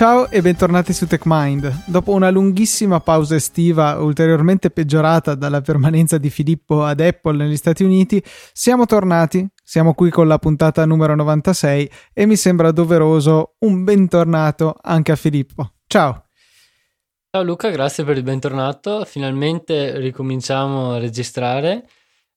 [0.00, 1.82] Ciao e bentornati su TechMind.
[1.84, 7.84] Dopo una lunghissima pausa estiva, ulteriormente peggiorata dalla permanenza di Filippo ad Apple negli Stati
[7.84, 8.24] Uniti,
[8.54, 9.46] siamo tornati.
[9.62, 15.16] Siamo qui con la puntata numero 96 e mi sembra doveroso un bentornato anche a
[15.16, 15.70] Filippo.
[15.86, 16.28] Ciao.
[17.30, 19.04] Ciao Luca, grazie per il bentornato.
[19.04, 21.86] Finalmente ricominciamo a registrare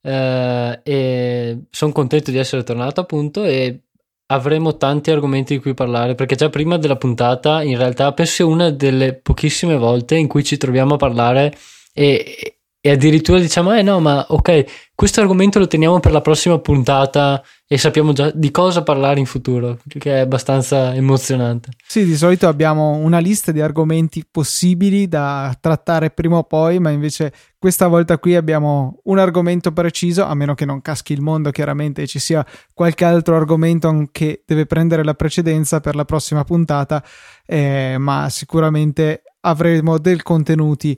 [0.01, 3.83] eh, e sono contento di essere tornato appunto e
[4.33, 8.45] avremo tanti argomenti di cui parlare perché già prima della puntata in realtà penso sia
[8.45, 11.55] una delle pochissime volte in cui ci troviamo a parlare
[11.93, 16.59] e, e addirittura diciamo eh no ma ok questo argomento lo teniamo per la prossima
[16.59, 21.71] puntata e sappiamo già di cosa parlare in futuro, che è abbastanza emozionante.
[21.83, 26.91] Sì, di solito abbiamo una lista di argomenti possibili da trattare prima o poi, ma
[26.91, 31.49] invece questa volta qui abbiamo un argomento preciso, a meno che non caschi il mondo
[31.49, 36.43] chiaramente e ci sia qualche altro argomento che deve prendere la precedenza per la prossima
[36.43, 37.03] puntata,
[37.43, 40.95] eh, ma sicuramente avremo del contenuti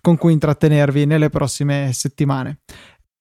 [0.00, 2.60] con cui intrattenervi nelle prossime settimane.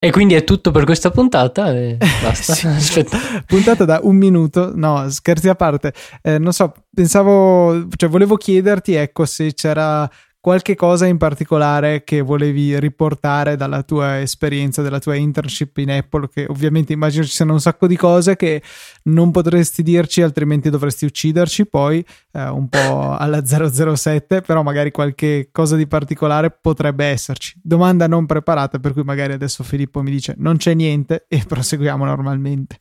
[0.04, 2.54] E quindi è tutto per questa puntata e basta.
[2.78, 3.06] sì,
[3.46, 5.94] puntata da un minuto, no, scherzi a parte.
[6.22, 10.10] Eh, non so, pensavo, cioè volevo chiederti, ecco, se c'era
[10.44, 16.28] qualche cosa in particolare che volevi riportare dalla tua esperienza, della tua internship in Apple,
[16.28, 18.62] che ovviamente immagino ci siano un sacco di cose che
[19.04, 25.48] non potresti dirci, altrimenti dovresti ucciderci poi, eh, un po' alla 007, però magari qualche
[25.50, 27.58] cosa di particolare potrebbe esserci.
[27.64, 32.04] Domanda non preparata, per cui magari adesso Filippo mi dice non c'è niente e proseguiamo
[32.04, 32.80] normalmente.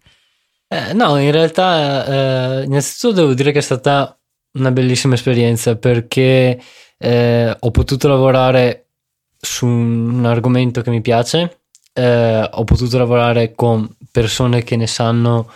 [0.67, 4.17] Eh, no, in realtà, eh, innanzitutto devo dire che è stata
[4.53, 6.61] una bellissima esperienza perché
[6.99, 8.87] eh, ho potuto lavorare
[9.39, 11.61] su un argomento che mi piace,
[11.93, 15.51] eh, ho potuto lavorare con persone che ne sanno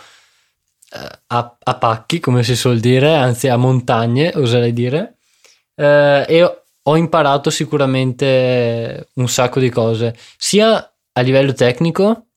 [0.91, 5.17] eh, a, a, pacchi, come si suol dire, anzi a montagne, oserei dire,
[5.75, 12.27] eh, e ho, imparato sicuramente un sacco di cose, sia a livello tecnico,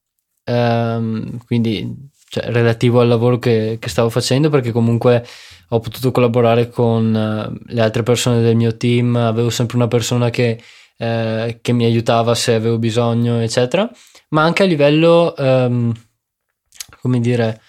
[0.45, 5.27] ehm, quindi cioè, relativo al lavoro che, che, stavo facendo, perché comunque
[5.71, 10.31] ho potuto collaborare con uh, le altre persone del mio team, avevo sempre una persona
[10.31, 10.63] che,
[10.99, 13.91] uh, che mi aiutava se avevo bisogno, eccetera,
[14.29, 15.93] ma anche a livello, um,
[17.01, 17.61] come dire,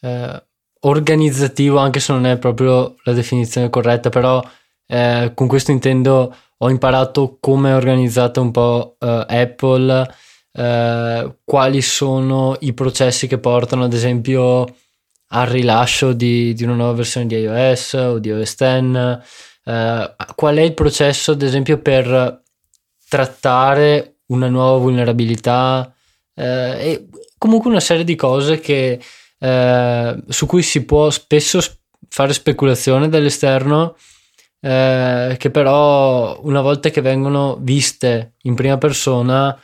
[0.00, 0.42] uh,
[0.80, 4.42] organizzativo, anche se non è proprio la definizione corretta, però
[4.86, 10.14] con questo intendo ho imparato come è organizzata un po' Apple,
[10.56, 14.64] quali sono i processi che portano ad esempio
[15.28, 19.20] al rilascio di, di, una nuova versione di iOS o di OS X?
[19.64, 22.42] Eh, qual è il processo, ad esempio, per
[23.08, 25.92] trattare una nuova vulnerabilità?
[26.34, 29.00] Eh, e comunque una serie di cose che,
[29.38, 31.60] eh, su cui si può spesso
[32.08, 33.96] fare speculazione dall'esterno.
[34.60, 39.58] Eh, che però una volta che vengono viste in prima persona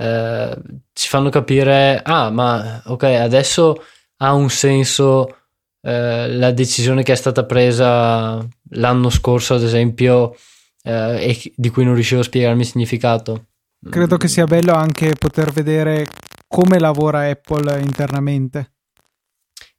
[0.00, 0.56] eh,
[0.92, 3.84] ci fanno capire ah ma ok adesso
[4.22, 5.34] ha un senso
[5.82, 10.36] eh, la decisione che è stata presa l'anno scorso, ad esempio,
[10.82, 13.46] eh, e di cui non riuscivo a spiegarmi il significato.
[13.88, 16.06] Credo che sia bello anche poter vedere
[16.46, 18.72] come lavora Apple internamente.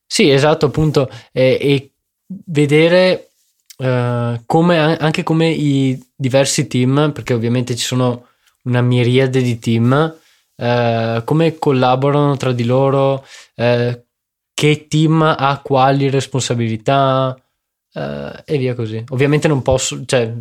[0.08, 1.94] Sì, esatto, appunto, e, e
[2.46, 3.30] vedere
[3.78, 8.26] uh, come, anche come i diversi team, perché ovviamente ci sono
[8.64, 10.18] una miriade di team,
[10.56, 14.04] uh, come collaborano tra di loro, uh,
[14.54, 17.36] che team ha quali responsabilità
[17.94, 19.04] eh, e via così.
[19.10, 20.32] Ovviamente non posso, cioè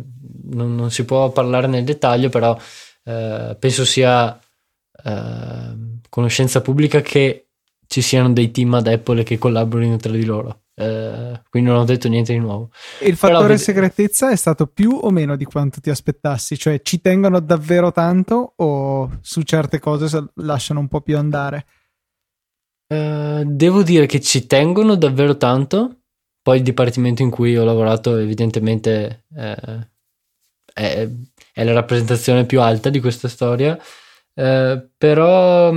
[0.51, 2.57] non, non si può parlare nel dettaglio, però
[3.03, 4.39] eh, penso sia
[5.03, 7.47] eh, conoscenza pubblica che
[7.87, 10.60] ci siano dei team ad Apple che collaborino tra di loro.
[10.73, 12.71] Eh, quindi non ho detto niente di nuovo.
[13.01, 16.57] Il fattore Però, segretezza è stato più o meno di quanto ti aspettassi?
[16.57, 21.65] Cioè ci tengono davvero tanto o su certe cose lasciano un po' più andare?
[22.87, 25.97] Eh, devo dire che ci tengono davvero tanto.
[26.41, 29.89] Poi il dipartimento in cui ho lavorato, evidentemente, eh,
[30.73, 31.07] è,
[31.53, 33.79] è, la rappresentazione più alta di questa storia.
[34.33, 35.71] Uh, però,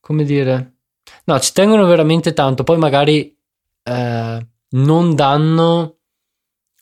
[0.00, 0.78] come dire,
[1.24, 2.64] no, ci tengono veramente tanto.
[2.64, 3.39] Poi magari
[3.82, 5.96] non danno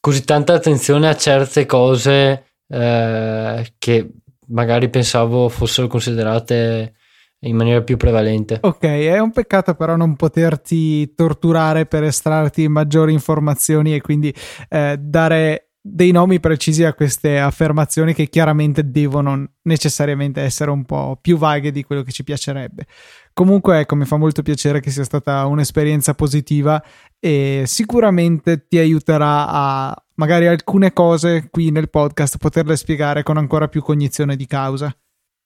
[0.01, 4.11] così tanta attenzione a certe cose che
[4.49, 6.95] magari pensavo fossero considerate
[7.41, 8.59] in maniera più prevalente.
[8.63, 14.35] Ok, è un peccato però non poterti torturare per estrarti maggiori informazioni e quindi
[14.69, 21.17] eh, dare dei nomi precisi a queste affermazioni che chiaramente devono necessariamente essere un po'
[21.21, 22.87] più vaghe di quello che ci piacerebbe.
[23.39, 26.83] Comunque, ecco, mi fa molto piacere che sia stata un'esperienza positiva
[27.21, 33.69] e sicuramente ti aiuterà a magari alcune cose qui nel podcast poterle spiegare con ancora
[33.69, 34.93] più cognizione di causa.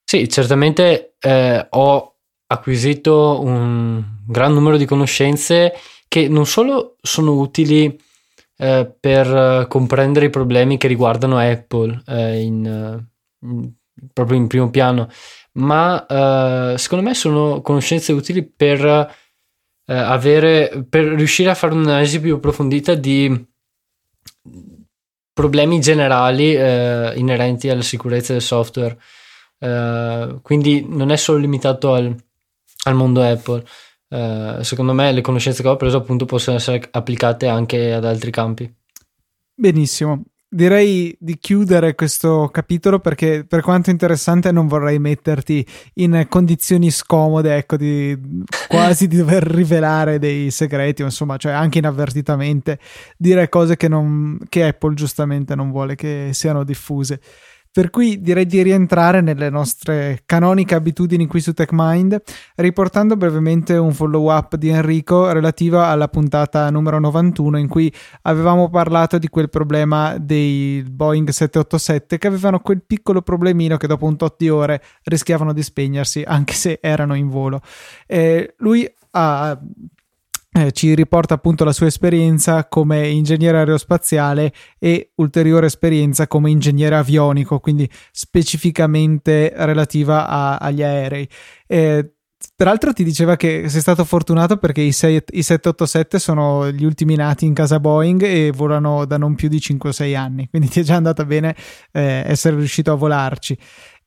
[0.03, 2.15] Sì, certamente eh, ho
[2.47, 5.75] acquisito un gran numero di conoscenze
[6.09, 7.95] che non solo sono utili
[8.57, 13.05] eh, per comprendere i problemi che riguardano Apple eh, in,
[13.43, 13.73] in,
[14.15, 15.11] proprio in primo piano,
[15.53, 22.21] ma eh, secondo me sono conoscenze utili per, eh, avere, per riuscire a fare un'analisi
[22.21, 23.47] più approfondita di
[25.33, 28.99] problemi generali eh, inerenti alla sicurezza del software.
[30.43, 32.15] quindi non è solo limitato al,
[32.85, 33.65] al mondo Apple.
[34.13, 38.31] Uh, secondo me le conoscenze che ho preso appunto possono essere applicate anche ad altri
[38.31, 38.71] campi.
[39.55, 40.25] Benissimo.
[40.55, 47.57] Direi di chiudere questo capitolo perché per quanto interessante non vorrei metterti in condizioni scomode,
[47.57, 52.79] ecco, di quasi di dover rivelare dei segreti, insomma, cioè anche inavvertitamente
[53.17, 57.23] dire cose che, non, che Apple giustamente non vuole che siano diffuse.
[57.75, 62.21] Per cui direi di rientrare nelle nostre canoniche abitudini qui su TechMind,
[62.57, 67.91] riportando brevemente un follow up di Enrico relativo alla puntata numero 91 in cui
[68.23, 74.05] avevamo parlato di quel problema dei Boeing 787 che avevano quel piccolo problemino che dopo
[74.05, 77.63] un tot di ore rischiavano di spegnersi anche se erano in volo.
[78.07, 79.59] Eh, lui ha
[80.55, 86.97] eh, ci riporta appunto la sua esperienza come ingegnere aerospaziale e ulteriore esperienza come ingegnere
[86.97, 91.29] avionico, quindi specificamente relativa a, agli aerei.
[91.67, 92.15] Eh,
[92.55, 97.15] Peraltro ti diceva che sei stato fortunato perché i, 6, i 787 sono gli ultimi
[97.15, 100.83] nati in casa Boeing e volano da non più di 5-6 anni, quindi ti è
[100.83, 101.55] già andata bene
[101.93, 103.57] eh, essere riuscito a volarci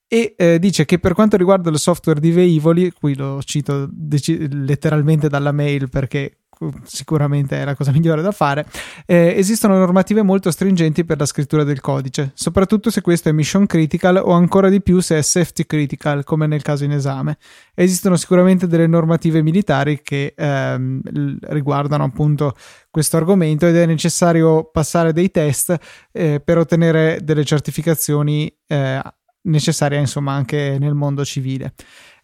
[0.08, 4.48] e eh, dice che per quanto riguarda il software di velivoli, qui lo cito dec-
[4.52, 6.38] letteralmente dalla mail perché
[6.84, 8.66] sicuramente è la cosa migliore da fare,
[9.06, 13.66] eh, esistono normative molto stringenti per la scrittura del codice, soprattutto se questo è mission
[13.66, 17.38] critical o ancora di più se è safety critical, come nel caso in esame.
[17.74, 21.02] Esistono sicuramente delle normative militari che ehm,
[21.42, 22.56] riguardano appunto
[22.90, 25.76] questo argomento ed è necessario passare dei test
[26.12, 29.02] eh, per ottenere delle certificazioni eh,
[29.46, 31.74] necessarie insomma anche nel mondo civile.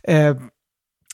[0.01, 0.35] Eh,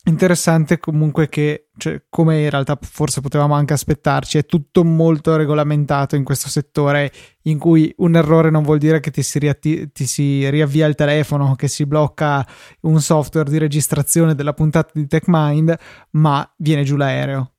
[0.07, 6.15] interessante comunque che, cioè, come in realtà forse potevamo anche aspettarci, è tutto molto regolamentato
[6.15, 7.11] in questo settore
[7.43, 10.95] in cui un errore non vuol dire che ti si, riatti- ti si riavvia il
[10.95, 12.45] telefono, che si blocca
[12.81, 15.75] un software di registrazione della puntata di TechMind,
[16.11, 17.53] ma viene giù l'aereo.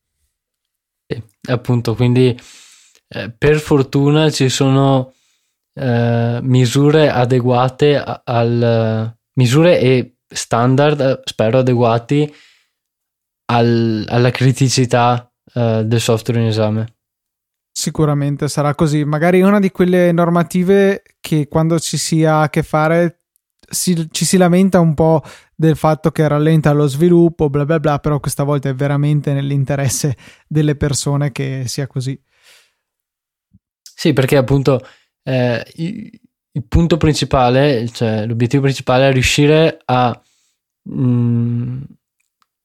[1.06, 2.38] Sì, appunto, quindi
[3.08, 5.14] eh, per fortuna ci sono
[5.78, 12.34] eh, misure adeguate al misure e standard, spero adeguati
[13.50, 16.96] al, alla criticità uh, del software in esame.
[17.72, 19.04] Sicuramente sarà così.
[19.04, 23.22] Magari una di quelle normative che quando ci si ha a che fare
[23.70, 25.22] si, ci si lamenta un po'
[25.54, 30.16] del fatto che rallenta lo sviluppo, bla bla bla, però questa volta è veramente nell'interesse
[30.46, 32.20] delle persone che sia così.
[33.82, 34.80] Sì, perché appunto
[35.28, 40.18] eh, il punto principale, cioè l'obiettivo principale è riuscire a
[40.82, 41.82] mh, mm,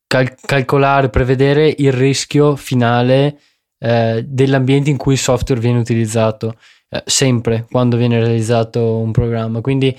[0.06, 3.38] cal- calcolare, prevedere il rischio finale
[3.78, 6.56] eh, dell'ambiente in cui il software viene utilizzato,
[6.88, 9.60] eh, sempre quando viene realizzato un programma.
[9.60, 9.94] Quindi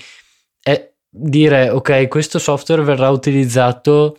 [0.60, 4.18] è dire, ok, questo software verrà utilizzato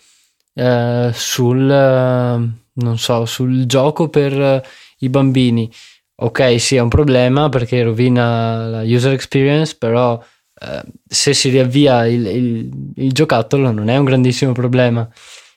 [0.53, 4.65] eh, sul, non so, sul gioco per
[4.99, 5.69] i bambini
[6.19, 10.21] ok, sì, è un problema perché rovina la user experience, però
[10.59, 15.07] eh, se si riavvia il, il, il, giocattolo non è un grandissimo problema.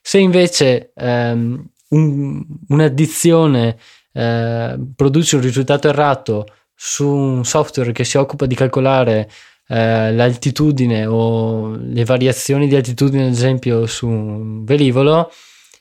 [0.02, 3.78] Se invece ehm, un, un'addizione
[4.12, 9.30] eh, produce un risultato errato su un software che si occupa di calcolare
[9.68, 15.30] eh, l'altitudine o le variazioni di altitudine, ad esempio, su un velivolo,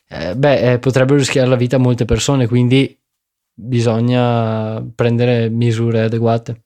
[0.08, 2.99] eh, beh, eh, potrebbero rischiare la vita a molte persone, quindi
[3.60, 6.64] bisogna prendere misure adeguate.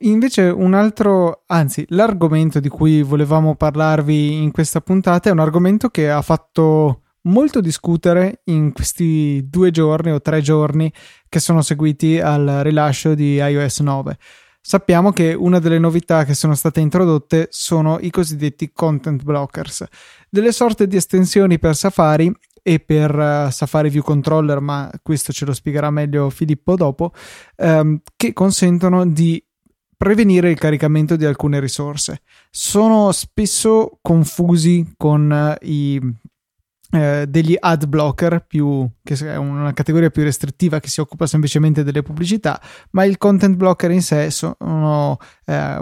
[0.00, 5.88] Invece un altro, anzi l'argomento di cui volevamo parlarvi in questa puntata è un argomento
[5.88, 10.92] che ha fatto molto discutere in questi due giorni o tre giorni
[11.28, 14.16] che sono seguiti al rilascio di iOS 9.
[14.62, 19.84] Sappiamo che una delle novità che sono state introdotte sono i cosiddetti content blockers,
[20.28, 25.44] delle sorte di estensioni per Safari e per uh, Safari View Controller, ma questo ce
[25.44, 27.12] lo spiegherà meglio Filippo dopo,
[27.56, 29.42] ehm, che consentono di
[29.96, 32.22] prevenire il caricamento di alcune risorse.
[32.50, 36.00] Sono spesso confusi con uh, i
[36.92, 41.84] eh, degli ad blocker più, che è una categoria più restrittiva che si occupa semplicemente
[41.84, 45.80] delle pubblicità ma il content blocker in sé sono eh,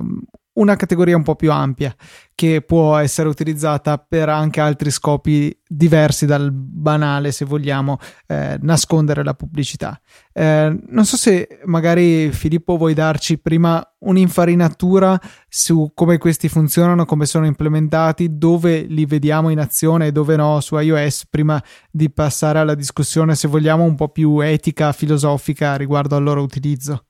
[0.58, 1.94] una categoria un po' più ampia
[2.34, 7.98] che può essere utilizzata per anche altri scopi diversi dal banale, se vogliamo,
[8.28, 10.00] eh, nascondere la pubblicità.
[10.32, 17.26] Eh, non so se magari Filippo vuoi darci prima un'infarinatura su come questi funzionano, come
[17.26, 21.60] sono implementati, dove li vediamo in azione e dove no su iOS, prima
[21.90, 27.07] di passare alla discussione, se vogliamo, un po' più etica, filosofica riguardo al loro utilizzo.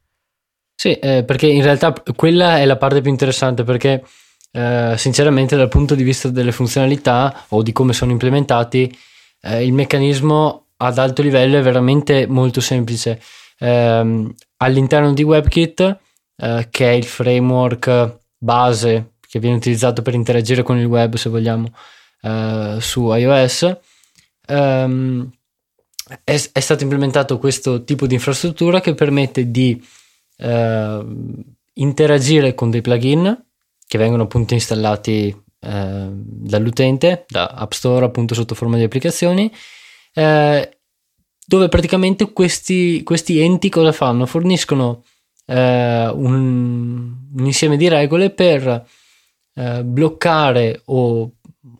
[0.80, 4.04] Sì, eh, perché in realtà quella è la parte più interessante perché
[4.52, 8.97] eh, sinceramente dal punto di vista delle funzionalità o di come sono implementati
[9.40, 13.20] eh, il meccanismo ad alto livello è veramente molto semplice.
[13.58, 15.99] Ehm, all'interno di WebKit,
[16.37, 21.28] eh, che è il framework base che viene utilizzato per interagire con il web se
[21.28, 21.73] vogliamo
[22.23, 23.76] eh, su iOS,
[24.47, 25.28] ehm,
[26.23, 29.85] è, è stato implementato questo tipo di infrastruttura che permette di
[30.38, 31.07] eh,
[31.75, 33.45] interagire con dei plugin
[33.87, 39.52] che vengono appunto installati eh, dall'utente, da App Store appunto sotto forma di applicazioni,
[40.14, 40.78] eh,
[41.47, 44.26] dove praticamente questi, questi, enti cosa fanno?
[44.26, 45.04] Forniscono
[45.47, 48.87] eh, un, un, insieme di regole per
[49.54, 51.33] eh, bloccare o,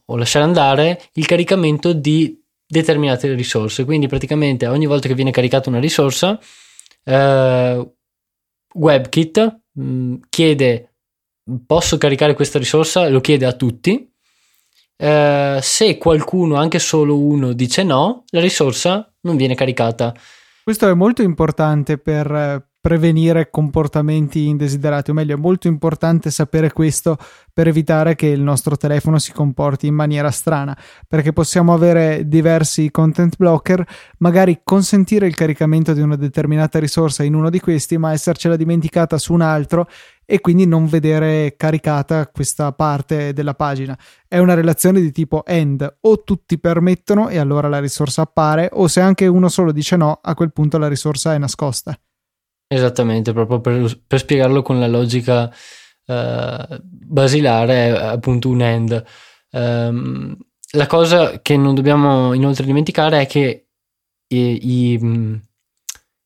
[0.07, 3.85] o lasciare andare il caricamento di determinate risorse.
[3.85, 6.41] Quindi praticamente ogni volta che viene caricata una risorsa,
[7.05, 7.93] eh,
[8.75, 10.93] WebKit mh, mm, chiede
[11.67, 14.11] posso caricare questa risorsa, lo chiede a tutti.
[14.97, 20.15] Eh, se qualcuno, anche solo uno, dice no, la risorsa non viene caricata.
[20.63, 27.19] Questo è molto importante per prevenire comportamenti indesiderati, o meglio, è molto importante sapere questo
[27.53, 30.75] per evitare che il nostro telefono si comporti in maniera strana,
[31.07, 33.87] perché possiamo avere diversi content blocker,
[34.21, 39.19] magari consentire il caricamento di una determinata risorsa in uno di questi, ma essercela dimenticata
[39.19, 39.87] su un altro
[40.25, 43.99] e quindi non vedere caricata questa parte della pagina.
[44.27, 48.89] È una relazione di tipo end, o tutti permettono e allora la risorsa appare, o
[48.89, 51.95] se anche uno solo dice no, a quel punto la risorsa è nascosta.
[52.71, 55.51] Esattamente, proprio per, per spiegarlo con la logica
[56.05, 59.05] uh, basilare, è appunto un end.
[59.53, 60.37] Um,
[60.73, 63.69] la cosa che non dobbiamo inoltre dimenticare è che
[64.29, 65.41] i, i,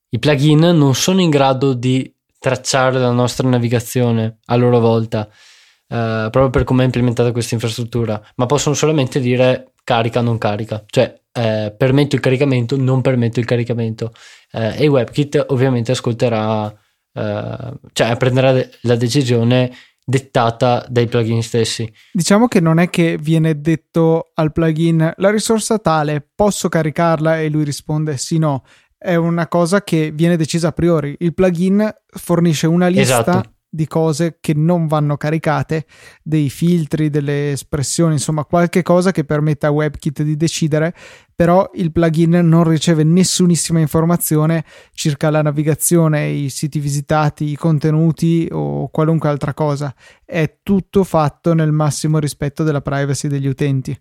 [0.09, 6.29] i, plugin non sono in grado di tracciare la nostra navigazione a loro volta, uh,
[6.29, 11.22] proprio per come è implementata questa infrastruttura, ma possono solamente dire carica, non carica, cioè
[11.33, 14.13] eh, permetto il caricamento, non permetto il caricamento
[14.53, 16.69] eh, e WebKit ovviamente ascolterà,
[17.13, 19.73] eh, cioè prenderà la decisione
[20.05, 21.91] dettata dai plugin stessi.
[22.13, 27.49] Diciamo che non è che viene detto al plugin la risorsa tale, posso caricarla e
[27.49, 28.65] lui risponde sì no,
[28.99, 31.15] è una cosa che viene decisa a priori.
[31.21, 35.87] Il plugin fornisce una lista esatto di cose che non vanno caricate,
[36.23, 40.95] dei filtri, delle espressioni, insomma qualche cosa che permetta a WebKit di decidere,
[41.35, 48.47] però il plugin non riceve nessunissima informazione circa la navigazione, i siti visitati, i contenuti
[48.53, 49.95] o qualunque altra cosa.
[50.23, 53.99] È tutto fatto nel massimo rispetto della privacy degli utenti.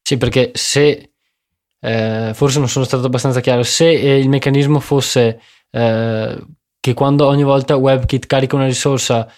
[0.00, 1.14] Sì, perché se
[1.80, 5.40] eh, forse non sono stato abbastanza chiaro, se eh, il meccanismo fosse
[5.70, 6.46] eh,
[6.82, 9.32] che quando ogni volta WebKit carica una risorsa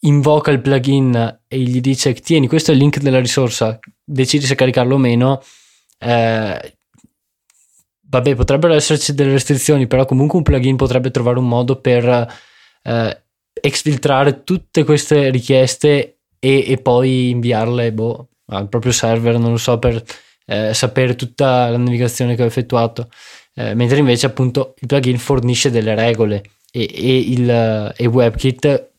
[0.00, 4.56] invoca il plugin e gli dice tieni questo è il link della risorsa decidi se
[4.56, 5.40] caricarlo o meno.
[6.00, 6.76] Eh,
[8.00, 12.34] vabbè potrebbero esserci delle restrizioni però comunque un plugin potrebbe trovare un modo per
[12.82, 19.58] eh, exfiltrare tutte queste richieste e, e poi inviarle boh, al proprio server non lo
[19.58, 20.02] so per
[20.46, 23.08] eh, sapere tutta la navigazione che ho effettuato.
[23.54, 26.42] Eh, mentre invece appunto il plugin fornisce delle regole
[26.76, 28.90] e, e, il, e WebKit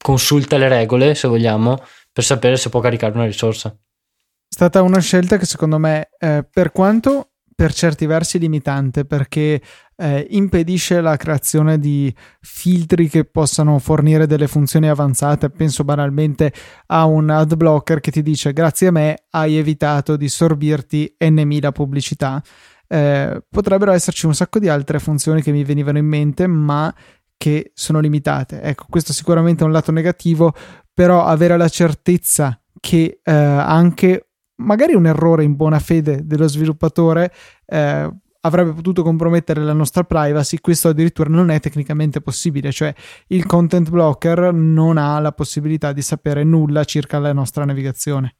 [0.00, 1.82] consulta le regole, se vogliamo,
[2.12, 3.70] per sapere se può caricare una risorsa.
[3.70, 9.60] È stata una scelta che secondo me, eh, per quanto per certi versi limitante, perché
[9.96, 15.50] eh, impedisce la creazione di filtri che possano fornire delle funzioni avanzate.
[15.50, 16.52] Penso banalmente
[16.86, 21.70] a un ad blocker che ti dice grazie a me hai evitato di sorbirti n
[21.72, 22.40] pubblicità
[22.88, 26.92] eh, potrebbero esserci un sacco di altre funzioni che mi venivano in mente, ma
[27.36, 28.60] che sono limitate.
[28.60, 30.52] Ecco, questo sicuramente è un lato negativo,
[30.92, 37.32] però avere la certezza che eh, anche magari un errore in buona fede dello sviluppatore
[37.66, 42.92] eh, avrebbe potuto compromettere la nostra privacy, questo addirittura non è tecnicamente possibile, cioè
[43.28, 48.36] il content blocker non ha la possibilità di sapere nulla circa la nostra navigazione.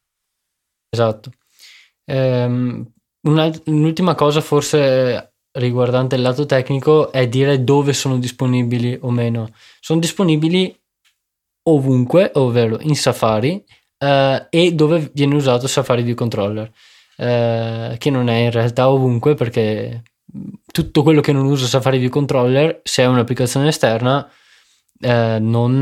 [0.90, 1.31] Esatto.
[2.05, 2.90] Ehm,
[3.22, 9.50] una, un'ultima cosa forse riguardante il lato tecnico è dire dove sono disponibili o meno.
[9.80, 10.75] Sono disponibili
[11.64, 13.64] ovunque, ovvero in Safari
[13.98, 16.70] eh, e dove viene usato Safari View Controller,
[17.16, 20.02] eh, che non è in realtà ovunque perché
[20.70, 24.30] tutto quello che non usa Safari View Controller, se è un'applicazione esterna,
[25.00, 25.78] eh, non,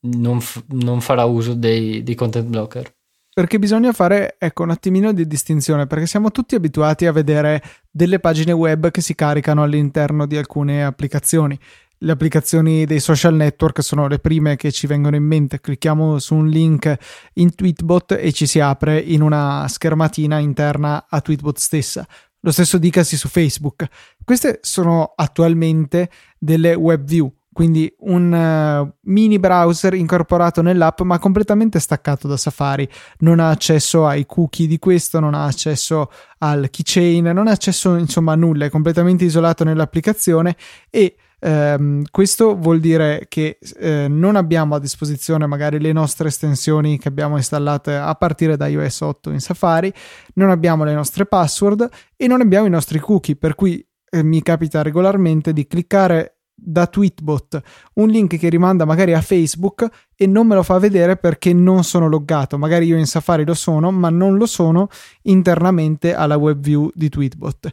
[0.00, 2.92] non, f- non, farà uso dei, dei content blocker.
[3.34, 8.18] Perché bisogna fare ecco, un attimino di distinzione, perché siamo tutti abituati a vedere delle
[8.18, 11.58] pagine web che si caricano all'interno di alcune applicazioni.
[11.96, 15.60] Le applicazioni dei social network sono le prime che ci vengono in mente.
[15.60, 16.94] Clicchiamo su un link
[17.34, 22.06] in Tweetbot e ci si apre in una schermatina interna a Tweetbot stessa.
[22.40, 23.86] Lo stesso dicasi su Facebook.
[24.22, 31.78] Queste sono attualmente delle web view quindi un uh, mini browser incorporato nell'app ma completamente
[31.78, 37.24] staccato da Safari, non ha accesso ai cookie di questo, non ha accesso al keychain,
[37.24, 40.56] non ha accesso insomma a nulla, è completamente isolato nell'applicazione.
[40.90, 47.00] E Um, questo vuol dire che uh, non abbiamo a disposizione magari le nostre estensioni
[47.00, 49.92] che abbiamo installate a partire da iOS 8 in Safari,
[50.34, 54.40] non abbiamo le nostre password e non abbiamo i nostri cookie, per cui eh, mi
[54.40, 57.60] capita regolarmente di cliccare da Tweetbot
[57.94, 61.84] un link che rimanda magari a Facebook e non me lo fa vedere perché non
[61.84, 62.58] sono loggato.
[62.58, 64.88] Magari io in Safari lo sono, ma non lo sono
[65.22, 67.70] internamente alla web view di Tweetbot.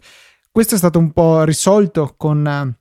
[0.51, 2.75] Questo è stato un po' risolto con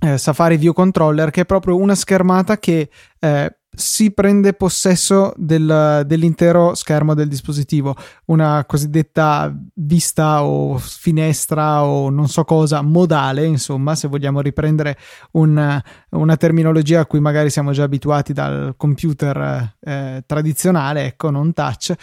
[0.00, 6.02] eh, Safari View Controller, che è proprio una schermata che eh, si prende possesso del,
[6.06, 13.94] dell'intero schermo del dispositivo, una cosiddetta vista o finestra o non so cosa modale, insomma,
[13.94, 14.98] se vogliamo riprendere
[15.32, 21.54] un, una terminologia a cui magari siamo già abituati dal computer eh, tradizionale, ecco, non
[21.54, 21.94] touch,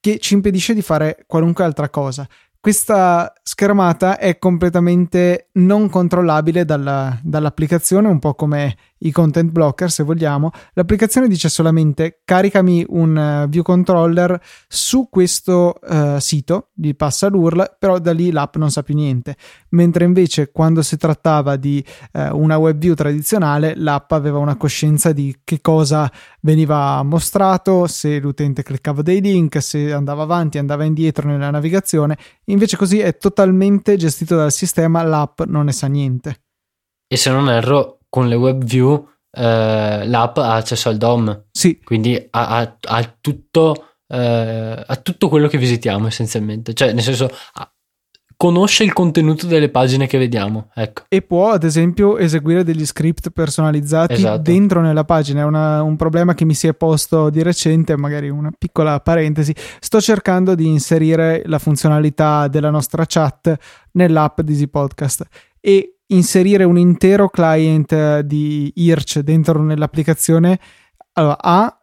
[0.00, 2.26] che ci impedisce di fare qualunque altra cosa.
[2.60, 10.02] Questa schermata è completamente non controllabile dalla, dall'applicazione, un po' come i content blocker se
[10.02, 17.28] vogliamo, l'applicazione dice solamente caricami un uh, view controller su questo uh, sito, gli passa
[17.28, 19.36] l'URL, però da lì l'app non sa più niente,
[19.70, 25.12] mentre invece quando si trattava di uh, una web view tradizionale l'app aveva una coscienza
[25.12, 31.28] di che cosa veniva mostrato, se l'utente cliccava dei link, se andava avanti, andava indietro
[31.28, 36.40] nella navigazione, invece così è totalmente gestito dal sistema, l'app non ne sa niente.
[37.06, 41.44] E se non erro, con le web view eh, l'app ha accesso al DOM.
[41.50, 41.80] Sì.
[41.82, 46.74] Quindi ha, ha, ha tutto, eh, ha tutto quello che visitiamo essenzialmente.
[46.74, 47.30] Cioè, nel senso,
[48.36, 50.70] conosce il contenuto delle pagine che vediamo.
[50.74, 51.02] Ecco.
[51.08, 54.42] E può, ad esempio, eseguire degli script personalizzati esatto.
[54.42, 55.42] dentro nella pagina.
[55.42, 59.54] È una, un problema che mi si è posto di recente, magari una piccola parentesi.
[59.80, 63.56] Sto cercando di inserire la funzionalità della nostra chat
[63.92, 65.26] nell'app di Z Podcast
[65.60, 70.58] e inserire un intero client eh, di IRC dentro nell'applicazione,
[71.12, 71.82] allora A,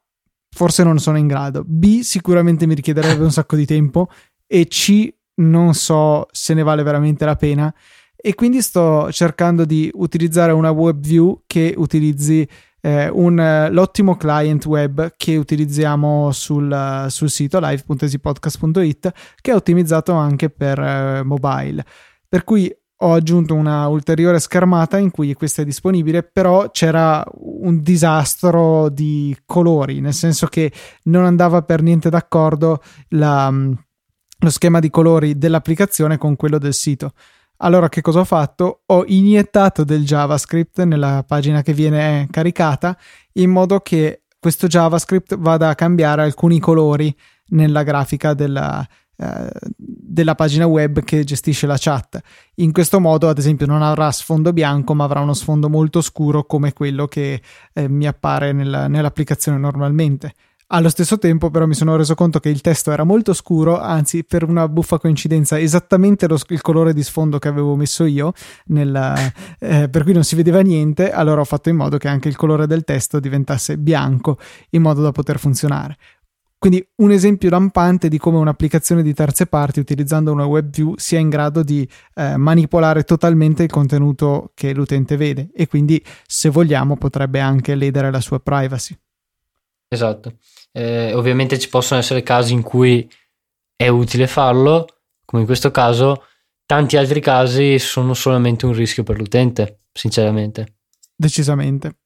[0.50, 4.10] forse non sono in grado, B, sicuramente mi richiederebbe un sacco di tempo.
[4.48, 7.74] E C, non so se ne vale veramente la pena.
[8.16, 12.48] E quindi sto cercando di utilizzare una web view che utilizzi
[12.82, 19.12] eh, un, l'ottimo client web che utilizziamo sul, sul sito live.esipodcast.it
[19.42, 21.86] che è ottimizzato anche per eh, mobile.
[22.28, 27.82] Per cui ho aggiunto una ulteriore schermata in cui questa è disponibile, però c'era un
[27.82, 30.72] disastro di colori, nel senso che
[31.04, 37.12] non andava per niente d'accordo la, lo schema di colori dell'applicazione con quello del sito.
[37.58, 38.82] Allora che cosa ho fatto?
[38.88, 42.98] Ho iniettato del JavaScript nella pagina che viene caricata
[43.34, 47.16] in modo che questo JavaScript vada a cambiare alcuni colori
[47.48, 48.86] nella grafica della,
[49.18, 52.20] eh, della pagina web che gestisce la chat.
[52.56, 56.46] In questo modo, ad esempio, non avrà sfondo bianco, ma avrà uno sfondo molto scuro
[56.46, 57.42] come quello che
[57.74, 60.34] eh, mi appare nel, nell'applicazione normalmente.
[60.70, 64.24] Allo stesso tempo, però, mi sono reso conto che il testo era molto scuro, anzi,
[64.24, 68.34] per una buffa coincidenza, esattamente lo, il colore di sfondo che avevo messo io,
[68.66, 69.14] nella,
[69.60, 71.12] eh, per cui non si vedeva niente.
[71.12, 74.40] Allora ho fatto in modo che anche il colore del testo diventasse bianco,
[74.72, 75.98] in modo da poter funzionare.
[76.58, 81.20] Quindi un esempio lampante di come un'applicazione di terze parti utilizzando una web view sia
[81.20, 86.98] in grado di eh, manipolare totalmente il contenuto che l'utente vede e quindi se vogliamo
[86.98, 88.98] potrebbe anche ledere la sua privacy.
[89.88, 90.38] Esatto.
[90.72, 93.08] Eh, ovviamente ci possono essere casi in cui
[93.76, 94.88] è utile farlo,
[95.24, 96.24] come in questo caso,
[96.66, 100.78] tanti altri casi sono solamente un rischio per l'utente, sinceramente.
[101.16, 101.98] Decisamente.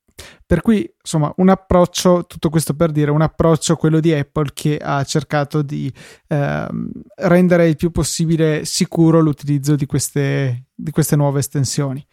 [0.46, 4.78] Per cui, insomma, un approccio, tutto questo per dire, un approccio quello di Apple che
[4.78, 5.92] ha cercato di
[6.28, 6.68] eh,
[7.16, 12.04] rendere il più possibile sicuro l'utilizzo di queste, di queste nuove estensioni.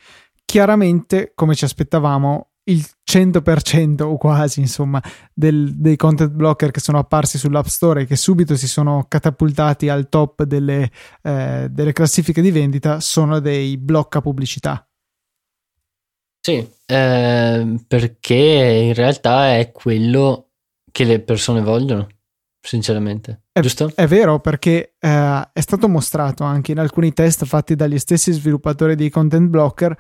[0.46, 5.02] Chiaramente, come ci aspettavamo, il 100% o quasi, insomma,
[5.34, 9.90] del, dei content blocker che sono apparsi sull'App Store e che subito si sono catapultati
[9.90, 10.92] al top delle,
[11.22, 14.88] eh, delle classifiche di vendita sono dei blocca pubblicità.
[16.48, 20.52] Sì, eh, perché in realtà è quello
[20.90, 22.08] che le persone vogliono,
[22.62, 23.42] sinceramente.
[23.52, 23.92] È, Giusto?
[23.94, 28.96] È vero, perché eh, è stato mostrato anche in alcuni test fatti dagli stessi sviluppatori
[28.96, 29.98] di content blocker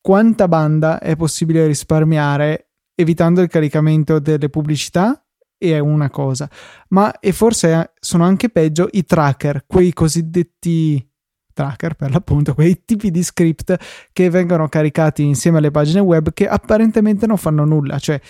[0.00, 5.20] quanta banda è possibile risparmiare evitando il caricamento delle pubblicità
[5.58, 6.48] e è una cosa,
[6.90, 11.07] ma e forse sono anche peggio i tracker, quei cosiddetti
[11.58, 13.76] tracker per l'appunto, quei tipi di script
[14.12, 18.20] che vengono caricati insieme alle pagine web che apparentemente non fanno nulla, cioè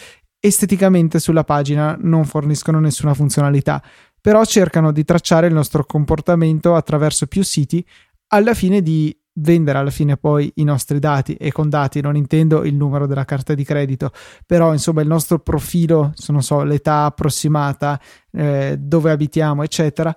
[0.41, 3.83] esteticamente sulla pagina non forniscono nessuna funzionalità,
[4.19, 7.87] però cercano di tracciare il nostro comportamento attraverso più siti
[8.29, 11.35] alla fine di vendere alla fine poi i nostri dati.
[11.35, 14.11] E con dati non intendo il numero della carta di credito
[14.47, 18.01] però insomma il nostro profilo non so l'età approssimata
[18.33, 20.15] eh, dove abitiamo eccetera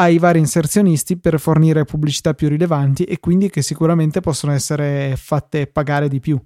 [0.00, 5.66] ai vari inserzionisti per fornire pubblicità più rilevanti e quindi che sicuramente possono essere fatte
[5.66, 6.40] pagare di più.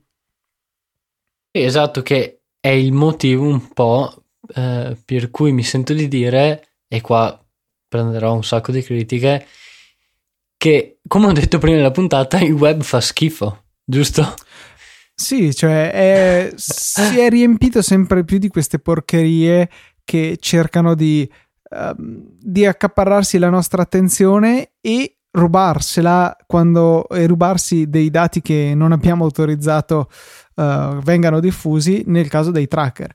[1.50, 7.00] Esatto, che è il motivo un po' eh, per cui mi sento di dire, e
[7.00, 7.40] qua
[7.86, 9.46] prenderò un sacco di critiche,
[10.56, 14.34] che come ho detto prima nella puntata, il web fa schifo, giusto?
[15.14, 19.70] Sì, cioè è, si è riempito sempre più di queste porcherie
[20.02, 21.30] che cercano di
[21.70, 28.92] Ehm, di accaparrarsi la nostra attenzione e rubarsela quando e rubarsi dei dati che non
[28.92, 30.08] abbiamo autorizzato
[30.54, 33.12] uh, vengano diffusi nel caso dei tracker.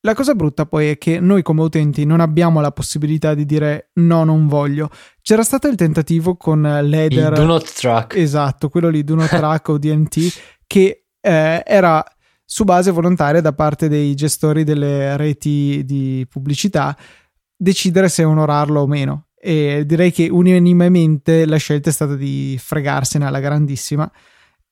[0.00, 3.90] La cosa brutta poi è che noi come utenti non abbiamo la possibilità di dire
[3.94, 4.90] no, non voglio.
[5.20, 7.32] C'era stato il tentativo con l'Eder.
[7.32, 8.16] Il Do Not Track.
[8.16, 12.04] Esatto, quello lì, Do Not Track o DNT, che eh, era
[12.44, 16.96] su base volontaria da parte dei gestori delle reti di pubblicità
[17.62, 19.26] decidere se onorarlo o meno.
[19.38, 24.10] E direi che unanimemente la scelta è stata di fregarsene alla grandissima.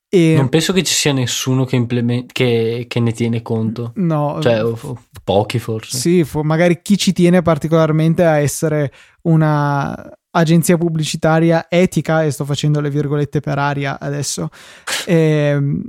[0.08, 0.34] E...
[0.36, 3.92] Non penso che ci sia nessuno che, implement- che, che ne tiene conto.
[3.96, 4.38] No.
[4.42, 5.96] Cioè, o, o pochi forse.
[5.96, 9.94] Sì, fo- magari chi ci tiene particolarmente a essere una
[10.32, 14.48] agenzia pubblicitaria etica, e sto facendo le virgolette per aria adesso,
[15.06, 15.84] ehm,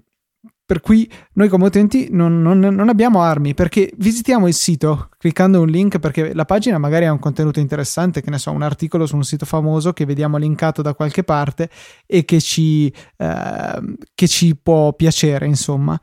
[0.71, 5.59] per cui noi come utenti non, non, non, abbiamo armi perché visitiamo il sito cliccando
[5.59, 9.05] un link perché la pagina magari ha un contenuto interessante, che ne so, un articolo
[9.05, 11.69] su un sito famoso che vediamo linkato da qualche parte
[12.05, 15.99] e che ci, eh, che ci può piacere, insomma.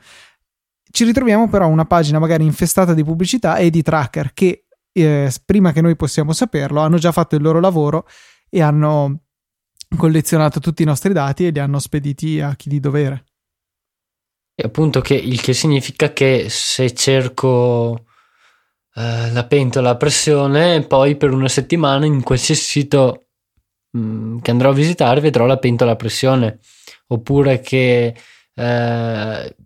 [0.90, 5.72] Ci ritroviamo però una pagina magari infestata di pubblicità e di tracker che eh, prima
[5.72, 8.06] che noi possiamo saperlo hanno già fatto il loro lavoro
[8.50, 9.22] e hanno
[9.96, 13.27] collezionato tutti i nostri dati e li hanno spediti a chi di dovere.
[14.60, 18.06] E appunto che il che significa che se cerco
[18.92, 23.26] eh, la pentola a pressione, poi per una settimana in qualsiasi sito
[23.92, 26.58] mh, mm, che andrò a visitare vedrò la pentola a pressione.
[27.06, 28.16] Oppure che
[28.54, 29.56] eh,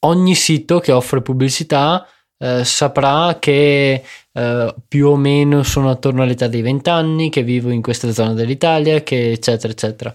[0.00, 2.06] ogni sito che offre pubblicità
[2.38, 7.70] eh, saprà che eh, più o meno sono attorno all'età dei 20 anni, che vivo
[7.70, 10.14] in questa zona dell'Italia, che eccetera eccetera.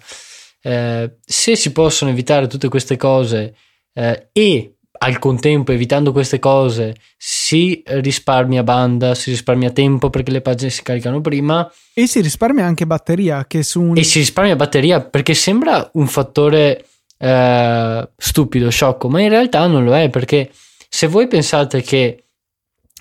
[0.61, 3.55] Eh, se si possono evitare tutte queste cose
[3.93, 10.41] eh, e al contempo evitando queste cose si risparmia banda, si risparmia tempo perché le
[10.41, 11.71] pagine si caricano prima.
[11.93, 13.97] E si risparmia anche batteria che su un...
[13.97, 16.85] e si risparmia batteria perché sembra un fattore
[17.17, 20.51] eh, stupido, sciocco, ma in realtà non lo è perché
[20.87, 22.25] se voi pensate che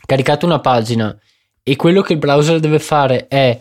[0.06, 1.16] caricate una pagina
[1.62, 3.60] e quello che il browser deve fare è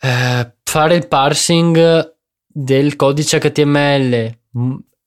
[0.00, 2.18] eh, fare il parsing
[2.52, 4.38] del codice HTML,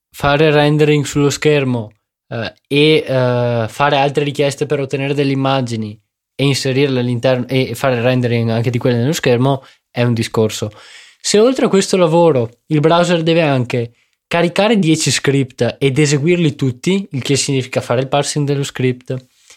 [0.10, 1.91] fare rendering sullo schermo
[2.27, 5.99] eh, e eh, fare altre richieste per ottenere delle immagini
[6.36, 10.71] e inserirle all'interno e fare rendering anche di quelle nello schermo è un discorso.
[11.19, 13.93] Se oltre a questo lavoro il browser deve anche
[14.27, 19.15] caricare 10 script ed eseguirli tutti, il che significa fare il parsing dello script,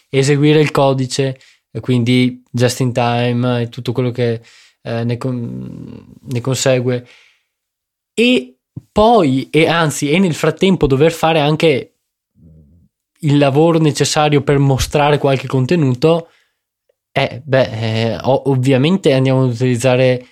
[0.09, 1.37] eseguire il codice,
[1.71, 4.41] e quindi just in time e tutto quello che
[4.81, 7.07] eh, ne, con- ne consegue,
[8.19, 8.57] e
[8.91, 11.97] poi, e anzi, e nel frattempo dover fare anche
[13.19, 16.29] il lavoro necessario per mostrare qualche contenuto,
[17.11, 20.25] eh, beh, eh, ovviamente andiamo ad utilizzare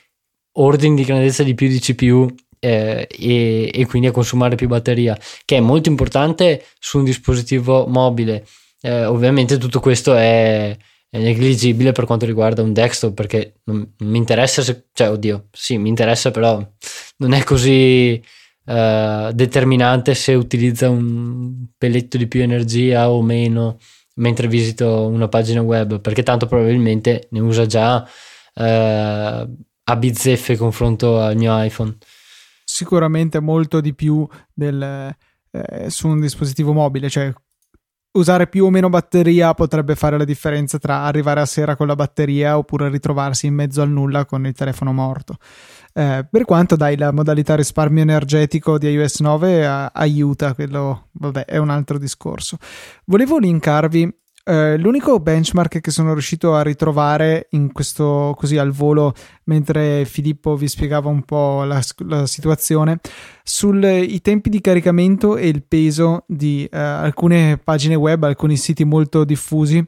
[0.54, 2.28] ordini di grandezza di più di CPU
[2.60, 7.86] eh, e, e, quindi a consumare più batteria, che è molto importante su un dispositivo
[7.86, 8.48] mobile.
[8.82, 10.76] Eh, ovviamente tutto questo è,
[11.16, 15.48] è, negligibile per quanto riguarda un desktop perché non, non, mi interessa se, cioè oddio,
[15.52, 16.66] sì, mi interessa però
[17.18, 18.22] non è così
[18.66, 23.78] eh, determinante se utilizza un pelletto di più energia o meno
[24.16, 28.08] mentre visito una pagina web perché tanto probabilmente ne usa già
[28.54, 29.48] eh,
[29.88, 31.98] a bizzeffe confronto al mio iPhone.
[32.64, 35.16] Sicuramente molto di più del,
[35.52, 37.32] eh, su un dispositivo mobile, cioè
[38.16, 41.96] usare più o meno batteria potrebbe fare la differenza tra arrivare a sera con la
[41.96, 45.38] batteria oppure ritrovarsi in mezzo al nulla con il telefono morto.
[45.94, 51.46] Eh, per quanto dai la modalità risparmio energetico di iOS 9 a- aiuta, quello vabbè
[51.46, 52.58] è un altro discorso.
[53.06, 54.14] Volevo linkarvi
[54.48, 59.14] eh, l'unico benchmark che sono riuscito a ritrovare in questo così al volo
[59.46, 63.00] mentre Filippo vi spiegava un po' la, la situazione
[63.44, 69.24] sui tempi di caricamento e il peso di eh, alcune pagine web, alcuni siti molto
[69.24, 69.84] diffusi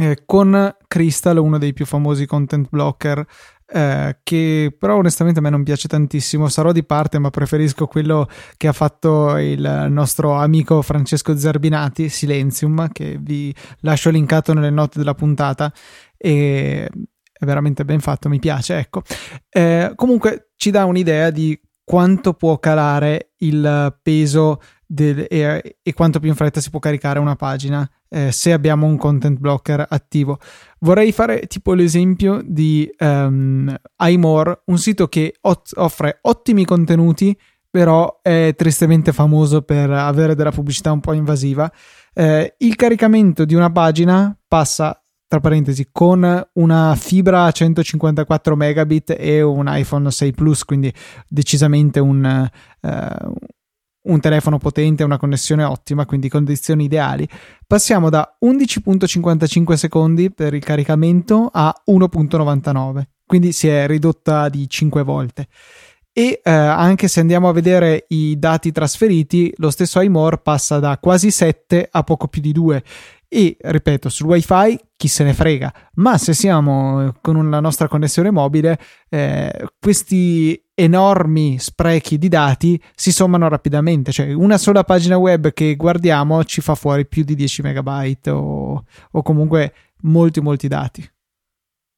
[0.00, 3.26] eh, con Crystal, uno dei più famosi content blocker
[3.68, 6.48] eh, che però onestamente a me non piace tantissimo.
[6.48, 12.88] Sarò di parte, ma preferisco quello che ha fatto il nostro amico Francesco Zerbinati, Silenzium,
[12.92, 15.72] che vi lascio linkato nelle note della puntata.
[16.16, 16.88] E
[17.38, 18.78] è veramente ben fatto, mi piace.
[18.78, 19.02] Ecco,
[19.50, 26.18] eh, comunque ci dà un'idea di quanto può calare il peso del, e, e, quanto
[26.18, 30.38] più in fretta si può caricare una pagina eh, se abbiamo un content blocker attivo.
[30.80, 37.36] Vorrei fare tipo l'esempio di um, iMore, un sito che ot- offre ottimi contenuti,
[37.70, 41.70] però è tristemente famoso per avere della pubblicità un po' invasiva.
[42.14, 49.16] Eh, il caricamento di una pagina passa tra parentesi, con una fibra a 154 megabit
[49.18, 50.92] e un iPhone 6 Plus, quindi
[51.28, 52.48] decisamente un,
[52.80, 53.34] uh,
[54.06, 57.28] un telefono potente, una connessione ottima, quindi condizioni ideali,
[57.66, 65.02] passiamo da 11.55 secondi per il caricamento a 1.99, quindi si è ridotta di 5
[65.02, 65.48] volte.
[66.18, 70.96] E eh, anche se andiamo a vedere i dati trasferiti, lo stesso iMore passa da
[70.98, 72.82] quasi 7 a poco più di 2
[73.28, 78.30] e ripeto sul wifi chi se ne frega ma se siamo con la nostra connessione
[78.30, 85.52] mobile eh, questi enormi sprechi di dati si sommano rapidamente cioè una sola pagina web
[85.52, 91.08] che guardiamo ci fa fuori più di 10 megabyte o, o comunque molti molti dati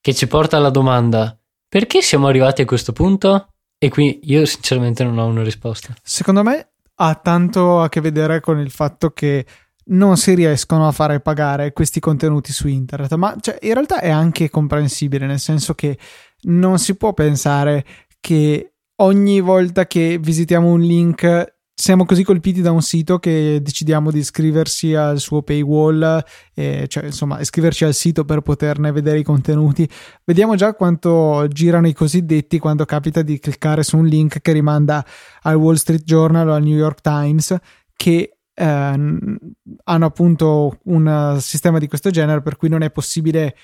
[0.00, 1.38] che ci porta alla domanda
[1.68, 3.52] perché siamo arrivati a questo punto?
[3.76, 5.94] E qui io sinceramente non ho una risposta.
[6.02, 9.44] Secondo me ha tanto a che vedere con il fatto che
[9.88, 14.10] non si riescono a fare pagare questi contenuti su internet, ma cioè, in realtà è
[14.10, 15.98] anche comprensibile, nel senso che
[16.42, 17.84] non si può pensare
[18.20, 24.10] che ogni volta che visitiamo un link siamo così colpiti da un sito che decidiamo
[24.10, 29.22] di iscriversi al suo paywall, e, cioè insomma iscriverci al sito per poterne vedere i
[29.22, 29.88] contenuti.
[30.24, 35.06] Vediamo già quanto girano i cosiddetti quando capita di cliccare su un link che rimanda
[35.42, 37.56] al Wall Street Journal o al New York Times
[37.94, 43.54] che eh, hanno appunto un sistema di questo genere per cui non è possibile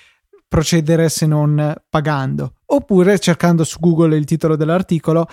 [0.47, 5.27] procedere se non pagando oppure cercando su Google il titolo dell'articolo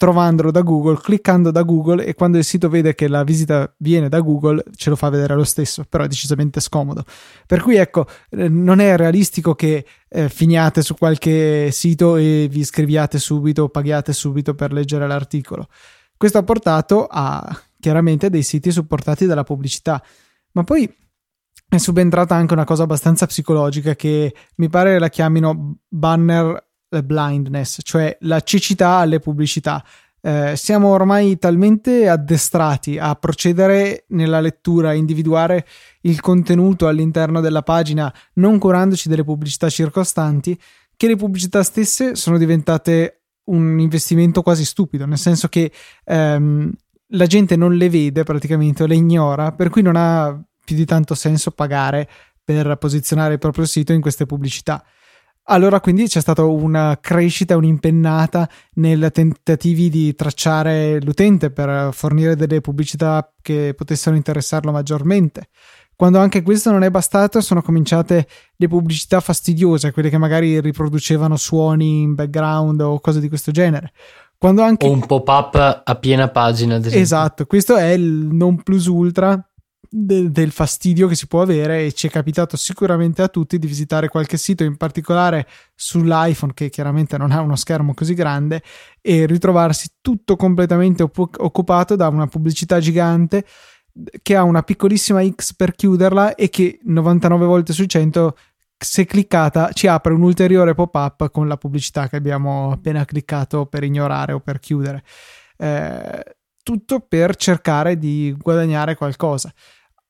[0.00, 4.08] trovandolo da Google, cliccando da Google e quando il sito vede che la visita viene
[4.08, 7.04] da Google ce lo fa vedere lo stesso, però è decisamente scomodo.
[7.46, 12.60] Per cui ecco, eh, non è realistico che eh, finiate su qualche sito e vi
[12.60, 15.68] iscriviate subito paghiate subito per leggere l'articolo.
[16.16, 17.46] Questo ha portato a
[17.80, 20.02] chiaramente dei siti supportati dalla pubblicità.
[20.52, 20.92] Ma poi
[21.68, 26.68] è subentrata anche una cosa abbastanza psicologica che mi pare la chiamino banner
[27.04, 29.84] blindness, cioè la cecità alle pubblicità.
[30.22, 35.66] Eh, siamo ormai talmente addestrati a procedere nella lettura, a individuare
[36.02, 40.58] il contenuto all'interno della pagina, non curandoci delle pubblicità circostanti,
[40.96, 45.72] che le pubblicità stesse sono diventate un investimento quasi stupido, nel senso che
[46.04, 46.70] ehm,
[47.10, 50.84] la gente non le vede praticamente o le ignora, per cui non ha più di
[50.84, 52.08] tanto senso pagare
[52.42, 54.84] per posizionare il proprio sito in queste pubblicità.
[55.44, 62.60] Allora quindi c'è stata una crescita, un'impennata nei tentativi di tracciare l'utente per fornire delle
[62.60, 65.48] pubblicità che potessero interessarlo maggiormente.
[65.96, 71.36] Quando anche questo non è bastato, sono cominciate le pubblicità fastidiose, quelle che magari riproducevano
[71.36, 73.92] suoni in background o cose di questo genere.
[74.40, 74.86] Quando anche...
[74.86, 77.02] O un pop-up a piena pagina, ad esempio.
[77.02, 79.38] Esatto, questo è il non plus ultra
[79.86, 83.66] de, del fastidio che si può avere e ci è capitato sicuramente a tutti di
[83.66, 88.62] visitare qualche sito, in particolare sull'iPhone che chiaramente non ha uno schermo così grande
[89.02, 93.44] e ritrovarsi tutto completamente op- occupato da una pubblicità gigante
[94.22, 98.36] che ha una piccolissima X per chiuderla e che 99 volte su 100
[98.82, 103.84] se cliccata ci apre un ulteriore pop-up con la pubblicità che abbiamo appena cliccato per
[103.84, 105.02] ignorare o per chiudere.
[105.58, 109.52] Eh, tutto per cercare di guadagnare qualcosa.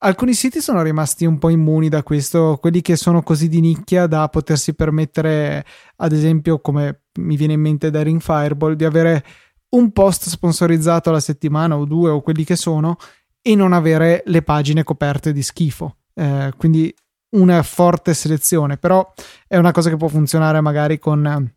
[0.03, 4.07] Alcuni siti sono rimasti un po' immuni da questo, quelli che sono così di nicchia
[4.07, 5.65] da potersi permettere,
[5.97, 9.25] ad esempio, come mi viene in mente da Ring Fireball, di avere
[9.71, 12.97] un post sponsorizzato alla settimana o due o quelli che sono
[13.43, 15.97] e non avere le pagine coperte di schifo.
[16.15, 16.95] Eh, quindi
[17.31, 19.13] una forte selezione, però
[19.47, 21.55] è una cosa che può funzionare magari con eh,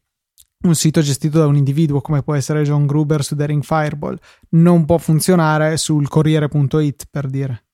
[0.68, 4.18] un sito gestito da un individuo come può essere John Gruber su Daring Fireball,
[4.50, 7.66] non può funzionare sul Corriere.it per dire.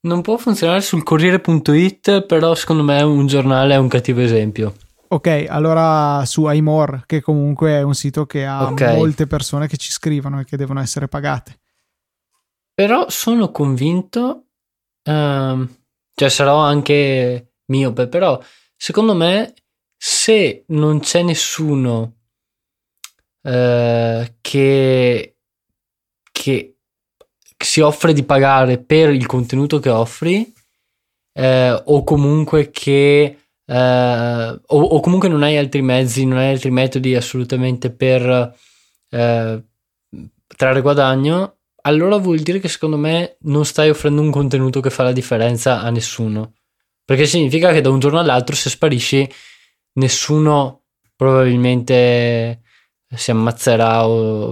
[0.00, 4.74] Non può funzionare sul Corriere.it, però secondo me un giornale è un cattivo esempio.
[5.08, 8.96] Ok, allora su iMore, che comunque è un sito che ha okay.
[8.96, 11.58] molte persone che ci scrivono e che devono essere pagate.
[12.74, 14.45] Però sono convinto
[15.06, 15.66] Uh,
[16.14, 18.40] cioè sarò anche miope, però
[18.76, 19.54] secondo me
[19.96, 22.16] se non c'è nessuno
[23.42, 25.36] uh, che,
[26.32, 26.76] che
[27.56, 30.52] si offre di pagare per il contenuto che offri
[31.34, 36.70] uh, o comunque che uh, o, o, comunque non hai altri mezzi, non hai altri
[36.70, 38.54] metodi assolutamente per
[39.10, 39.64] uh,
[40.46, 41.55] trarre guadagno,
[41.86, 45.80] allora vuol dire che secondo me non stai offrendo un contenuto che fa la differenza
[45.80, 46.54] a nessuno.
[47.04, 49.28] Perché significa che da un giorno all'altro se sparisci
[49.92, 50.82] nessuno
[51.14, 52.62] probabilmente
[53.14, 54.04] si ammazzerà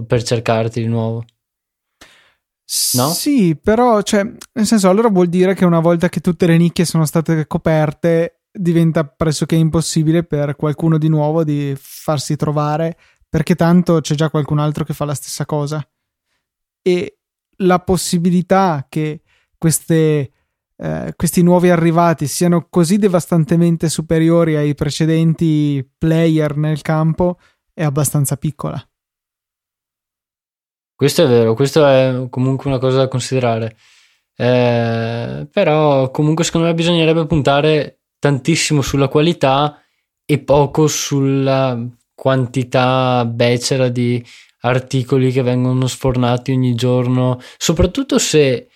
[0.06, 1.24] per cercarti di nuovo.
[2.94, 3.08] No?
[3.08, 6.84] Sì, però, cioè, nel senso, allora vuol dire che una volta che tutte le nicchie
[6.84, 12.96] sono state coperte, diventa pressoché impossibile per qualcuno di nuovo di farsi trovare,
[13.28, 15.86] perché tanto c'è già qualcun altro che fa la stessa cosa.
[16.80, 17.18] E
[17.58, 19.22] la possibilità che
[19.58, 20.30] queste,
[20.76, 27.38] eh, questi nuovi arrivati siano così devastantemente superiori ai precedenti player nel campo
[27.72, 28.82] è abbastanza piccola.
[30.94, 33.76] Questo è vero, questo è comunque una cosa da considerare.
[34.36, 39.80] Eh, però comunque secondo me bisognerebbe puntare tantissimo sulla qualità
[40.24, 41.78] e poco sulla
[42.14, 44.24] quantità becera di
[44.64, 48.68] articoli che vengono sfornati ogni giorno, soprattutto se,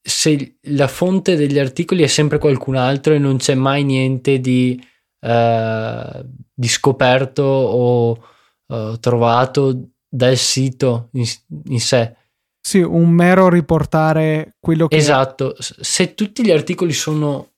[0.00, 4.82] se la fonte degli articoli è sempre qualcun altro e non c'è mai niente di,
[5.20, 8.24] uh, di scoperto o
[8.66, 11.24] uh, trovato dal sito in,
[11.68, 12.16] in sé.
[12.60, 14.96] Sì, un mero riportare quello che...
[14.96, 17.50] Esatto, se tutti gli articoli sono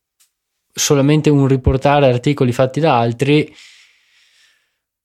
[0.73, 3.55] solamente un riportare articoli fatti da altri,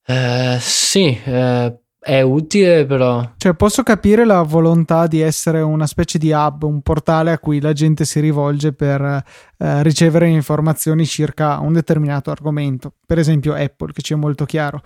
[0.07, 3.33] eh, sì, eh, è utile però.
[3.37, 7.61] Cioè, posso capire la volontà di essere una specie di hub, un portale a cui
[7.61, 12.95] la gente si rivolge per eh, ricevere informazioni circa un determinato argomento.
[13.05, 14.81] Per esempio Apple, che ci è molto chiaro.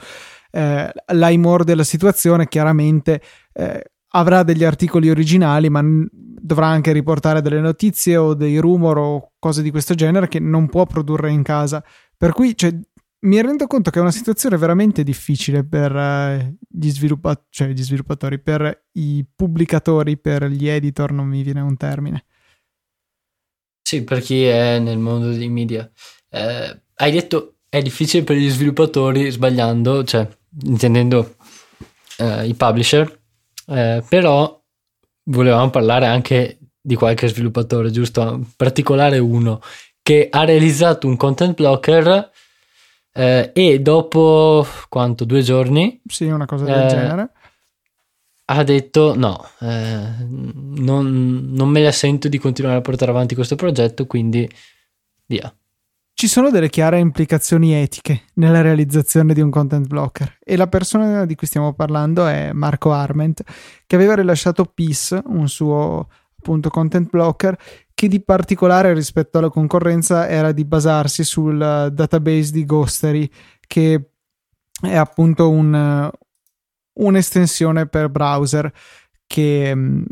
[0.52, 3.22] Eh, l'iMore della situazione chiaramente
[3.54, 8.98] eh, avrà degli articoli originali, ma n- dovrà anche riportare delle notizie o dei rumor
[8.98, 11.82] o cose di questo genere che non può produrre in casa.
[12.18, 12.78] Per cui, cioè,
[13.26, 17.82] mi rendo conto che è una situazione veramente difficile per uh, gli, sviluppa- cioè gli,
[17.82, 22.26] sviluppatori, per i pubblicatori, per gli editor, non mi viene un termine.
[23.82, 25.90] Sì, per chi è nel mondo dei media.
[26.30, 30.28] Eh, hai detto è difficile per gli sviluppatori, sbagliando, cioè
[30.64, 31.36] intendendo
[32.18, 33.20] eh, i publisher,
[33.68, 34.64] eh, però
[35.26, 38.22] volevamo parlare anche di qualche sviluppatore, giusto?
[38.22, 39.62] In particolare uno
[40.02, 42.32] che ha realizzato un content blocker
[43.18, 45.24] eh, e dopo quanto?
[45.24, 46.02] Due giorni?
[46.06, 47.30] Sì, una cosa del eh, genere.
[48.48, 53.56] Ha detto no, eh, non, non me la sento di continuare a portare avanti questo
[53.56, 54.48] progetto, quindi
[55.28, 55.54] via.
[56.14, 61.26] Ci sono delle chiare implicazioni etiche nella realizzazione di un content blocker e la persona
[61.26, 63.44] di cui stiamo parlando è Marco Arment
[63.88, 67.58] che aveva rilasciato Peace, un suo appunto content blocker
[68.06, 71.58] che di particolare rispetto alla concorrenza era di basarsi sul
[71.92, 73.30] database di Ghostery,
[73.68, 74.10] che
[74.82, 76.12] è appunto un,
[76.94, 78.72] un'estensione per browser
[79.26, 80.04] che mm,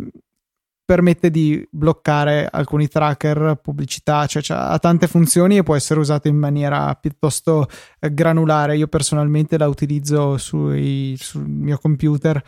[0.86, 6.28] permette di bloccare alcuni tracker, pubblicità, cioè, cioè, ha tante funzioni e può essere usata
[6.28, 7.68] in maniera piuttosto
[8.00, 8.76] eh, granulare.
[8.78, 12.44] Io personalmente la utilizzo sui, sul mio computer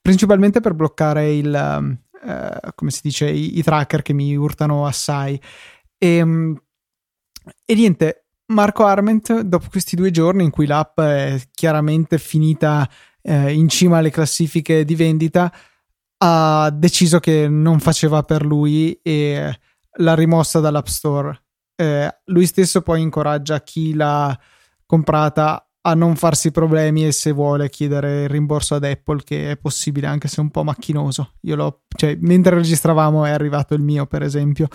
[0.00, 5.40] principalmente per bloccare il, eh, come si dice, i, i, tracker che mi urtano assai.
[5.98, 6.60] E, ehm,
[7.64, 12.88] e niente, Marco Arment, dopo questi due giorni in cui l'app è chiaramente finita
[13.22, 15.52] eh, in cima alle classifiche di vendita,
[16.18, 19.58] ha deciso che non faceva per lui e
[19.94, 21.42] l'ha rimossa dall'App Store.
[21.74, 24.38] Eh, lui stesso poi incoraggia chi l'ha
[24.86, 29.56] comprata a non farsi problemi e se vuole chiedere il rimborso ad Apple che è
[29.56, 31.34] possibile anche se un po' macchinoso.
[31.42, 34.68] Io l'ho cioè mentre registravamo è arrivato il mio per esempio.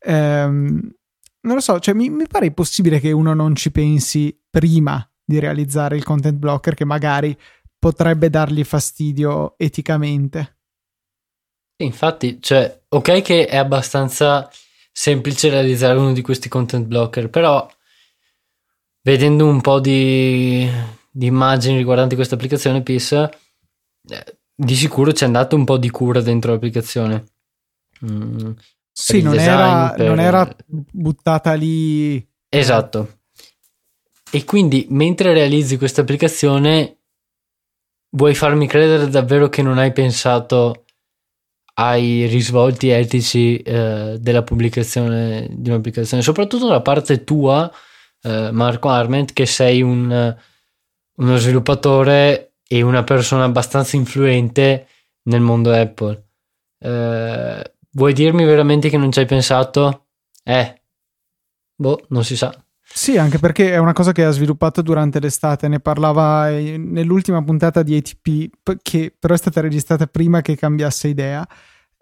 [0.00, 0.94] Ehm,
[1.42, 5.38] non lo so cioè mi, mi pare possibile che uno non ci pensi prima di
[5.38, 7.36] realizzare il content blocker che magari
[7.78, 10.58] potrebbe dargli fastidio eticamente.
[11.78, 14.50] Infatti cioè ok che è abbastanza
[14.92, 17.66] semplice realizzare uno di questi content blocker però
[19.02, 20.68] vedendo un po' di,
[21.10, 26.20] di immagini riguardanti questa applicazione PIS, eh, di sicuro c'è andato un po' di cura
[26.20, 27.24] dentro l'applicazione.
[28.04, 28.52] Mm,
[28.92, 30.06] sì, non, design, era, per...
[30.06, 32.26] non era buttata lì.
[32.48, 33.18] Esatto.
[34.30, 36.98] E quindi mentre realizzi questa applicazione,
[38.10, 40.84] vuoi farmi credere davvero che non hai pensato
[41.74, 47.70] ai risvolti etici eh, della pubblicazione di un'applicazione, soprattutto da parte tua
[48.22, 50.36] eh, Marco Arment che sei un,
[51.16, 54.86] uno sviluppatore e una persona abbastanza influente
[55.24, 56.28] nel mondo Apple.
[56.78, 60.06] Eh, vuoi dirmi veramente che non ci hai pensato?
[60.42, 60.82] Eh,
[61.74, 62.54] boh, non si sa.
[62.92, 67.82] Sì, anche perché è una cosa che ha sviluppato durante l'estate, ne parlava nell'ultima puntata
[67.84, 71.46] di ATP, che però è stata registrata prima che cambiasse idea.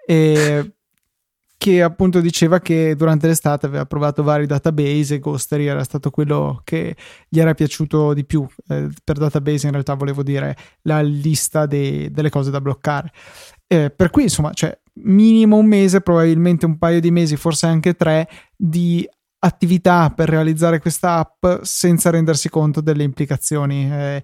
[0.06, 0.77] E
[1.58, 6.60] che appunto diceva che durante l'estate aveva provato vari database e Ghostery era stato quello
[6.62, 6.96] che
[7.28, 8.46] gli era piaciuto di più.
[8.68, 13.10] Eh, per database in realtà volevo dire la lista de- delle cose da bloccare.
[13.66, 17.94] Eh, per cui insomma, cioè, minimo un mese, probabilmente un paio di mesi, forse anche
[17.94, 19.06] tre, di
[19.40, 23.90] attività per realizzare questa app senza rendersi conto delle implicazioni.
[23.90, 24.22] Eh,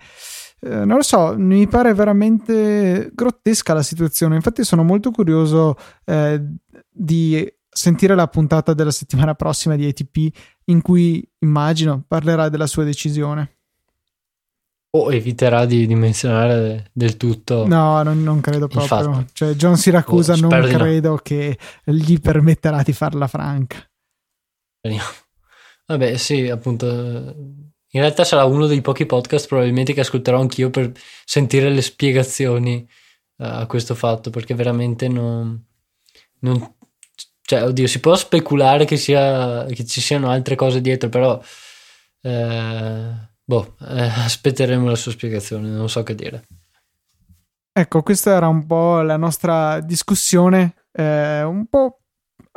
[0.61, 4.37] eh, non lo so, mi pare veramente grottesca la situazione.
[4.37, 6.43] Infatti, sono molto curioso eh,
[6.97, 10.37] di sentire la puntata della settimana prossima di ATP
[10.67, 13.59] in cui immagino parlerà della sua decisione.
[14.91, 17.67] O eviterà di, di menzionare del tutto.
[17.67, 19.27] No, non, non credo proprio.
[19.33, 21.17] Cioè, John Siracusa oh, non credo no.
[21.17, 23.79] che gli permetterà di farla franca.
[25.87, 26.87] Vabbè, sì, appunto.
[26.87, 30.93] In realtà sarà uno dei pochi podcast probabilmente che ascolterò anch'io per
[31.25, 32.87] sentire le spiegazioni
[33.37, 35.61] uh, a questo fatto, perché veramente non,
[36.41, 36.75] non,
[37.47, 41.41] cioè, oddio, si può speculare che, sia, che ci siano altre cose dietro, però
[42.23, 43.11] eh,
[43.45, 46.47] boh, eh, aspetteremo la sua spiegazione, non so che dire.
[47.71, 52.01] Ecco, questa era un po' la nostra discussione, eh, un po'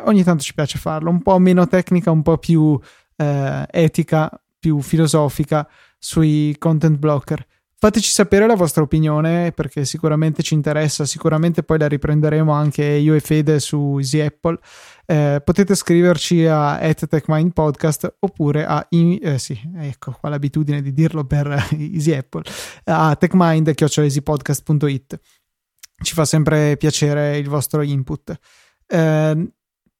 [0.05, 2.79] ogni tanto ci piace farlo, un po' meno tecnica, un po' più
[3.17, 5.67] eh, etica, più filosofica
[5.97, 7.45] sui content blocker.
[7.79, 13.13] Fateci sapere la vostra opinione perché sicuramente ci interessa, sicuramente poi la riprenderemo anche io
[13.13, 14.57] e Fede su Easy Apple.
[15.05, 21.67] Eh, potete scriverci a @techmindpodcast oppure a eh, sì, ecco qua l'abitudine di dirlo per
[21.77, 22.41] Easy Apple
[22.85, 25.19] a techmind@easypodcast.it.
[26.01, 28.35] Ci fa sempre piacere il vostro input.
[28.87, 29.51] Eh,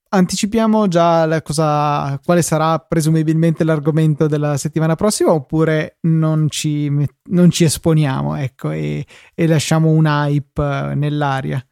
[0.10, 6.90] anticipiamo già cosa, quale sarà presumibilmente l'argomento della settimana prossima oppure non ci,
[7.30, 11.66] non ci esponiamo ecco, e, e, lasciamo un hype nell'aria?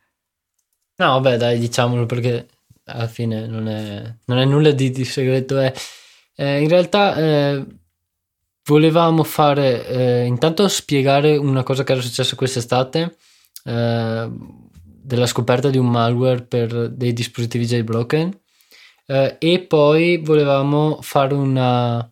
[0.98, 2.48] No, vabbè, dai, diciamolo perché
[2.86, 5.60] alla fine non è, non è nulla di, di segreto.
[5.60, 5.74] È,
[6.36, 7.66] eh, in realtà eh,
[8.66, 13.16] volevamo fare eh, intanto spiegare una cosa che era successa quest'estate
[13.66, 14.32] eh,
[15.06, 18.38] della scoperta di un malware per dei dispositivi jailbroken
[19.06, 22.12] eh, e poi volevamo fare una,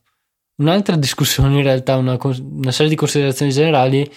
[0.57, 4.09] un'altra discussione in realtà, una, una, serie di considerazioni generali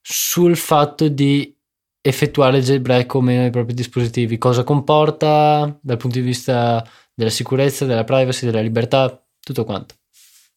[0.00, 1.54] sul fatto di
[2.00, 7.84] effettuare jailbreak o meno ai propri dispositivi, cosa comporta dal punto di vista della sicurezza,
[7.84, 9.94] della privacy, della libertà, tutto quanto.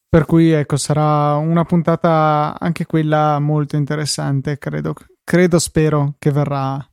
[0.10, 4.94] Per cui ecco, sarà una puntata anche quella molto interessante, credo,
[5.24, 6.86] credo spero che verrà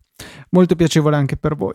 [0.50, 1.74] molto piacevole anche per voi.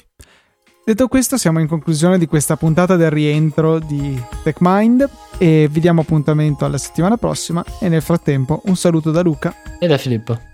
[0.86, 6.02] Detto questo, siamo in conclusione di questa puntata del rientro di TechMind e vi diamo
[6.02, 10.53] appuntamento alla settimana prossima e nel frattempo un saluto da Luca e da Filippo.